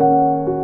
Música 0.00 0.59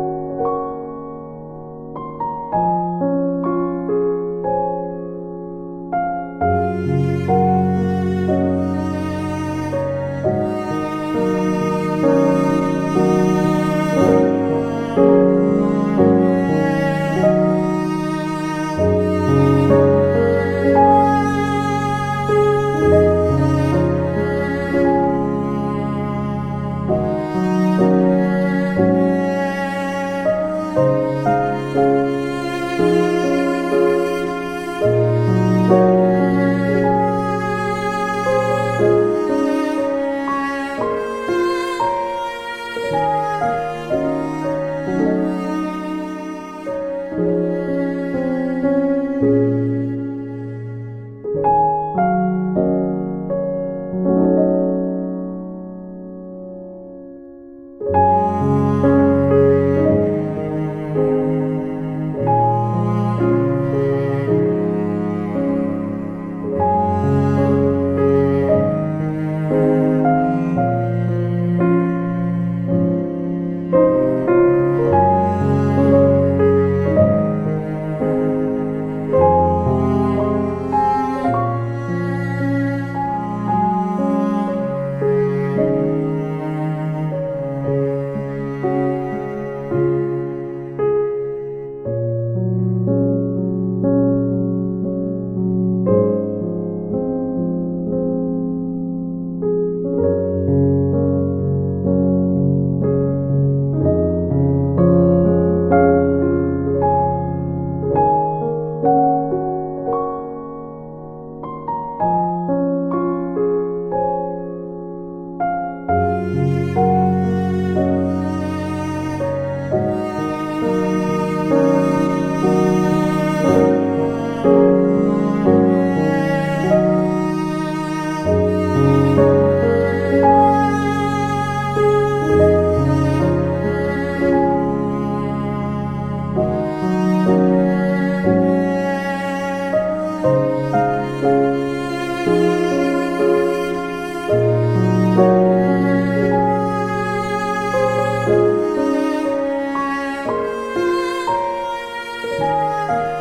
Música 152.39 153.16